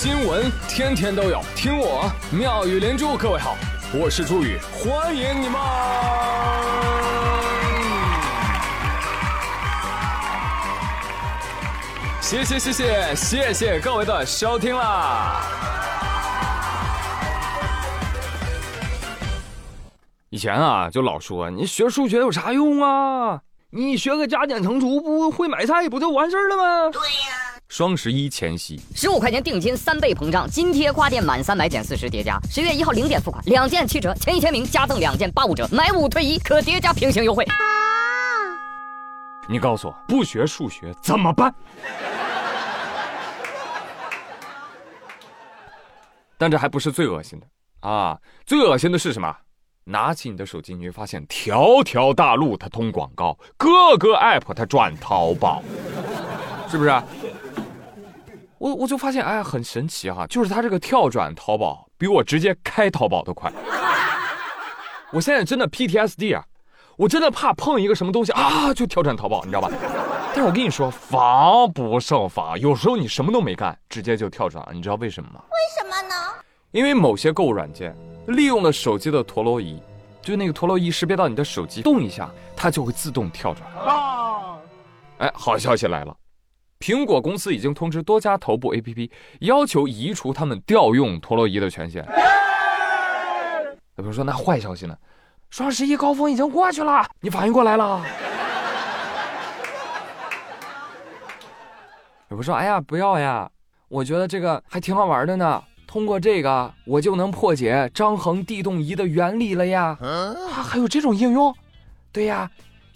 [0.00, 3.16] 新闻天天都有，听我妙语连珠。
[3.16, 3.56] 各位好，
[3.92, 5.60] 我是朱宇，欢迎你们！
[12.20, 15.42] 谢谢谢谢谢谢各位的收听啦！
[20.30, 23.40] 以前啊，就老说你学数学有啥用啊？
[23.70, 26.88] 你学个加减乘除，不会买菜不就完事儿了吗？
[26.92, 27.47] 对呀。
[27.68, 37.46] 双十一前夕，十五块钱定金三倍膨胀，津贴跨店满三百减四十叠加，十月一号零点付款，两件七折，前一千名加赠两件八五折，买五退一可叠加平行优惠。
[39.50, 41.54] 你告诉我，不学数学怎么办？
[46.38, 47.46] 但这还不是最恶心的
[47.86, 48.18] 啊！
[48.46, 49.36] 最恶心的是什么？
[49.84, 55.62] 拿起你的手机，你会发现条条大路它通广告，各个 app 它转淘宝，
[56.70, 56.90] 是不是？
[58.58, 63.52] 我我就发现，哎，很神奇哈，就是他这个跳转淘宝比我直接开淘宝都快。
[65.12, 66.44] 我现在真的 PTSD 啊，
[66.96, 69.70] 我真的怕碰一个什么东西啊就跳转淘宝，你知道吧？
[70.34, 75.40] 但是我跟你说，防不胜防，有时候你什么都没干，直接就跳转了，你知道为什么吗？
[75.50, 76.14] 为什么呢？
[76.70, 79.80] 因为某些购物软件利用了手机的陀螺仪，
[80.20, 83.86] 就那个陀螺仪识别到你的手机动一下，它就会自动跳转。
[83.86, 84.58] 啊！
[85.18, 86.14] 哎，好消息来了。
[86.80, 92.04] 苹果公司已经通知多家头部 APP，要求移除他们调用陀螺仪的权限。
[93.96, 94.96] 比如说，那坏消息呢？
[95.50, 98.04] 双十一高峰已经过去了，你反应过来了？
[102.28, 103.50] 有人说：“哎呀，不要呀，
[103.88, 105.62] 我觉得这个还挺好玩的呢。
[105.86, 111.52] 通过这个，我就能破解张衡地动仪的原理了呀。”啊，还有这种应用？
[112.12, 112.48] 对呀，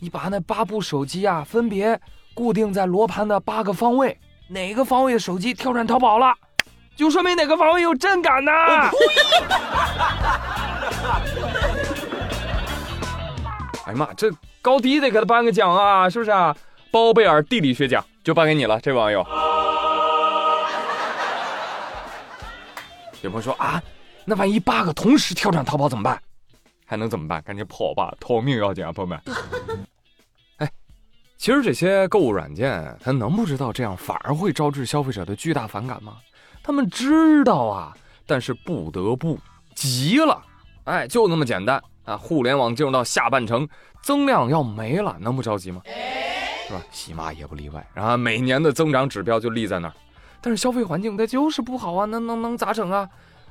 [0.00, 1.98] 你把那八部手机啊，分别。
[2.40, 6.34] 固定在罗盘的八个方位，哪个方位的手机跳转淘宝了，
[6.96, 8.50] 就说明哪个方位有震感呢。
[13.84, 16.56] 哎呀妈，这高低得给他颁个奖啊，是不是啊？
[16.90, 19.18] 包贝尔地理学奖就颁给你了，这位网友。
[23.20, 23.82] 有朋友说啊，
[24.24, 26.18] 那万一八个同时跳转淘宝怎么办？
[26.86, 27.42] 还能怎么办？
[27.42, 29.20] 赶紧跑吧，逃命要紧啊，朋友们。
[31.40, 36.18] 其实这些购物软件，它能不知道这样反而会招致消费者的巨大反感吗？
[36.62, 37.96] 他们知道啊，
[38.26, 39.38] 但是不得不
[39.74, 40.38] 急了。
[40.84, 42.14] 哎，就那么简单啊！
[42.14, 43.66] 互联网进入到下半程，
[44.02, 45.80] 增量要没了，能不着急吗？
[46.68, 46.82] 是吧？
[46.90, 49.94] 喜马也不例外，然后每年的增长指标就立在那儿。
[50.42, 53.08] 但是消费环境它就是不好啊，那能能咋整啊？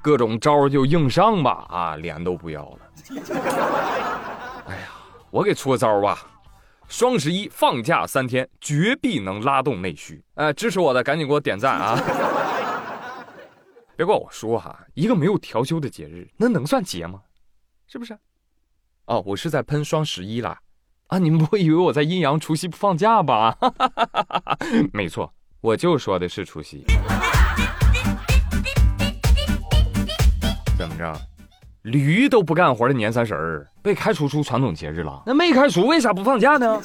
[0.00, 2.78] 各种招就硬上吧，啊，脸都不要了。
[4.70, 4.92] 哎呀，
[5.32, 6.28] 我给出个招吧。
[6.92, 10.22] 双十一放假三天，绝必能拉动内需。
[10.34, 11.98] 哎，支持我的赶紧给我点赞啊！
[13.96, 17.22] 别怪我说哈，一个没有调休的节日，那能算节吗？
[17.86, 18.14] 是不是？
[19.06, 20.58] 哦，我是在喷双十一啦！
[21.06, 23.56] 啊，你们不会以为我在阴阳除夕不放假吧？
[24.92, 25.32] 没错，
[25.62, 26.84] 我就说的是除夕。
[30.76, 31.10] 怎么着？
[31.82, 36.80] 驴都不干活的年三十儿被开除出传统节日了，那没开除为啥不放假呢？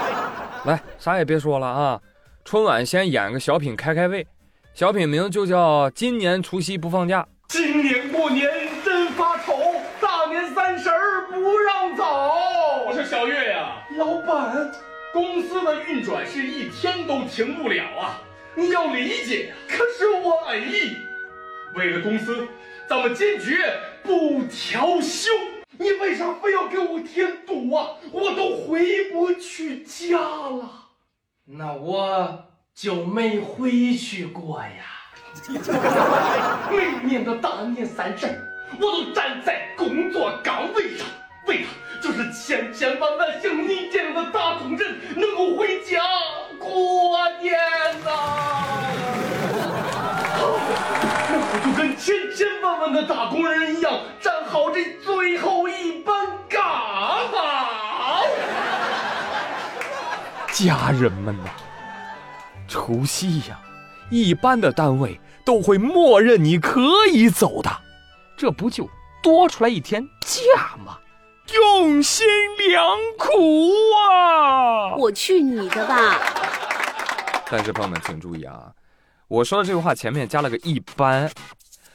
[0.66, 1.98] 来，啥也别说了啊！
[2.44, 4.26] 春晚先演个小品开开胃，
[4.74, 7.22] 小品名就叫《今年除夕不放假》。
[7.48, 8.50] 今年过年
[8.84, 9.54] 真发愁，
[10.02, 12.04] 大年三十儿不让走。
[12.86, 14.70] 我说小月呀，老板，
[15.14, 18.20] 公司的运转是一天都停不了啊，
[18.54, 19.54] 你要理解呀。
[19.66, 20.60] 可是我哎，
[21.74, 22.46] 为了公司。
[22.88, 23.56] 咱们坚决
[24.06, 25.30] 不调休！
[25.78, 27.88] 你为啥非要给我添堵啊？
[28.12, 30.70] 我都回不去家了，
[31.44, 34.94] 那我就没回去过呀。
[36.70, 38.26] 每年的大年三十，
[38.80, 41.06] 我都站在工作岗位上，
[41.46, 41.66] 为的
[42.02, 46.00] 就是千千万万像你这样的打工人能够回家
[46.58, 47.52] 过年
[48.02, 48.55] 呐。
[60.56, 61.50] 家人们呐，
[62.66, 63.60] 除夕呀，
[64.08, 66.80] 一般的单位都会默认你可
[67.12, 67.70] 以走的，
[68.38, 68.88] 这不就
[69.22, 70.96] 多出来一天假吗？
[71.52, 72.26] 用心
[72.70, 73.28] 良苦
[74.10, 74.96] 啊！
[74.96, 76.18] 我去你的吧！
[77.50, 78.72] 但是朋友们请注意啊。
[79.28, 81.30] 我说的这个话前面加了个一般，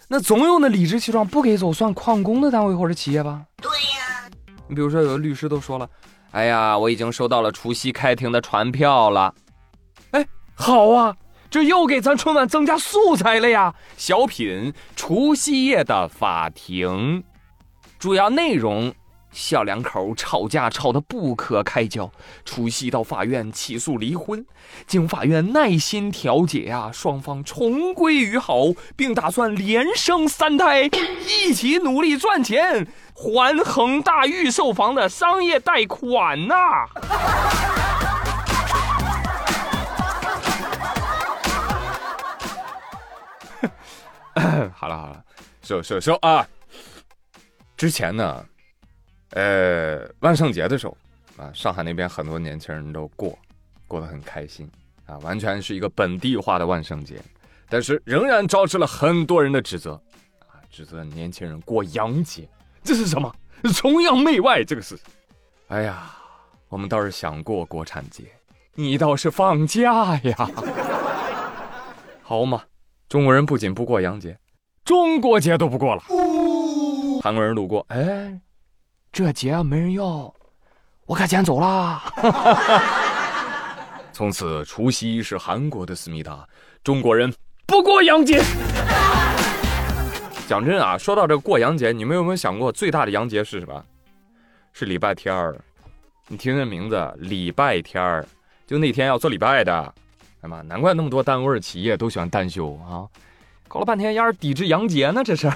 [0.08, 3.42] 那总有那理直气壮不给走算旷工的单位或者企业吧？
[3.60, 4.30] 对呀，
[4.68, 5.90] 你比如说有的律师都说了，
[6.32, 9.34] 哎呀，我已经收到了除夕开庭的传票了。
[10.12, 10.26] 哎，
[10.56, 11.16] 好啊，
[11.50, 13.76] 这又给咱春晚增加素材了呀！
[13.98, 17.20] 小品《除夕夜的法庭》，
[18.00, 18.94] 主要内容。
[19.34, 22.12] 小两口吵架吵得不可开交，
[22.44, 24.46] 除夕到法院起诉离婚。
[24.86, 30.90] 经法院耐心调解啊，双方重归于好，并打算连生三胎，
[31.46, 32.86] 一起努力赚钱，
[33.22, 36.56] 还恒大预售房的商业贷款呐！
[44.74, 45.24] 好了好了，
[45.62, 46.48] 收收收啊！
[47.78, 48.44] 之前呢？
[49.34, 50.98] 呃，万圣节的时候，
[51.38, 53.38] 啊，上海那边很多年轻人都过，
[53.88, 54.68] 过得很开心，
[55.06, 57.22] 啊，完全是一个本地化的万圣节，
[57.70, 59.94] 但是仍然招致了很多人的指责，
[60.48, 62.50] 啊，指责年轻人过洋节，
[62.84, 63.34] 这是什么？
[63.74, 64.98] 崇洋媚外，这个是。
[65.68, 66.12] 哎呀，
[66.70, 68.24] 我们倒是想过国产节，
[68.76, 70.50] 你倒是放假呀。
[72.24, 72.64] 好嘛，
[73.08, 74.38] 中国人不仅不过洋节，
[74.84, 76.04] 中国节都不过了。
[77.22, 78.40] 韩国人路过，哎。
[79.14, 80.34] 这节没人要，
[81.06, 82.02] 我可捡走了。
[84.14, 86.48] 从此，除夕是韩国的思密达，
[86.82, 87.34] 中国人
[87.66, 88.42] 不过洋节。
[90.52, 93.82] 讲真啊，说到这过洋节，你们有没有想过最大的洋节是什么？
[94.74, 95.58] 是礼拜天儿。
[96.28, 98.28] 你听这名字，礼拜天儿，
[98.68, 99.94] 就那天要做礼拜的。
[100.42, 103.08] 哎妈，难怪那么多单位企业都喜欢单休啊！
[103.70, 105.50] 搞了半天，丫是抵制洋节呢，这是。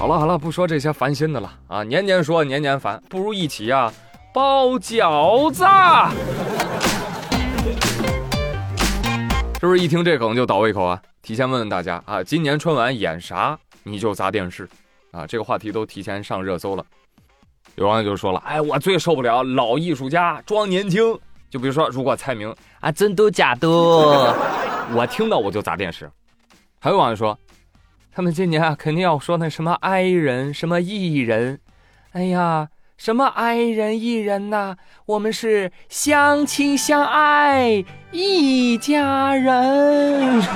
[0.00, 1.84] 好了好了，不说这些烦心的了啊！
[1.84, 3.92] 年年说，年年烦，不如一起啊
[4.32, 5.66] 包饺子。
[9.64, 11.00] 是不是一听这梗就倒胃口啊？
[11.22, 14.68] 提前问问大家啊，今年春晚演啥你就砸电视
[15.10, 15.26] 啊？
[15.26, 16.84] 这个话题都提前上热搜了。
[17.76, 21.18] 有网友就说了，哎，我最受不了老艺术家装年轻。
[21.48, 23.66] 就比如说，如果猜名啊，真的假的，
[24.94, 26.10] 我听到我就砸电视。
[26.78, 27.38] 还有网友说。
[28.12, 31.58] 他们今年啊，肯定要说那什么爱人，什么艺人，
[32.12, 34.76] 哎呀，什么爱人一人呐？
[35.04, 40.40] 我们是相亲相爱一家人。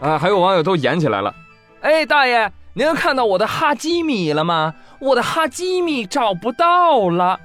[0.00, 1.34] 啊，还有网友都演起来了。
[1.80, 4.74] 哎，大爷，您看到我的哈基米了吗？
[5.00, 7.40] 我的哈基米找不到了。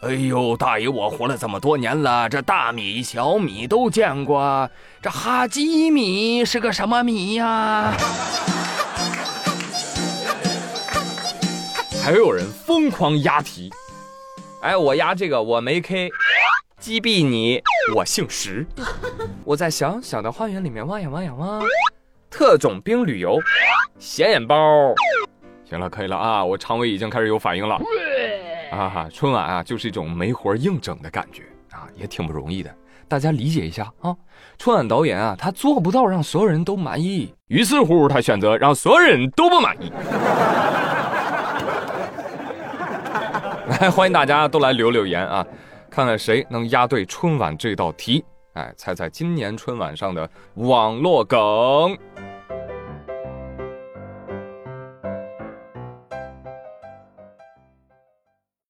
[0.00, 4.70] 哎呦，大爷，我活了这么多年了，这大米、小米都见过，
[5.02, 7.92] 这哈基米是个什么米呀？
[12.06, 13.68] 还有人疯狂押题，
[14.62, 16.08] 哎，我押这个我没 K，
[16.78, 17.60] 击毙你，
[17.96, 18.64] 我姓石。
[19.42, 21.60] 我在小小的花园里面挖呀挖呀挖，
[22.30, 23.40] 特种兵旅游，
[23.98, 24.56] 显眼包。
[25.68, 27.74] 行了，可以了啊，我肠胃已经开始有反应了。
[28.70, 31.42] 啊哈，春晚啊，就是一种没活硬整的感觉
[31.72, 32.72] 啊，也挺不容易的，
[33.08, 34.14] 大家理解一下啊。
[34.58, 39.90] 春晚导演啊，他做不到让所有人都满意，于是乎他选择让所有人都不满意。
[43.66, 45.46] 来， 欢迎大家都来留留言啊，
[45.90, 48.24] 看看谁能押对春晚这道题，
[48.54, 51.96] 哎，猜猜今年春晚上的网络梗。